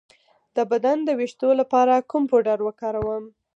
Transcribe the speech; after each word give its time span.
د 0.55 0.57
بدن 0.71 0.97
د 1.03 1.09
ویښتو 1.19 1.49
لپاره 1.61 1.93
کوم 2.09 2.23
پوډر 2.29 2.59
وکاروم؟ 2.63 3.23